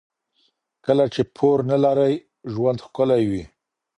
کله 0.85 1.05
چې 1.13 1.21
پور 1.35 1.57
نه 1.69 1.77
لرئ 1.83 2.15
ژوند 2.53 2.79
ښکلی 2.85 3.23
وي. 3.31 3.43